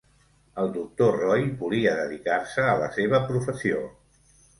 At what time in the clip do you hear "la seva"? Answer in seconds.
2.85-3.21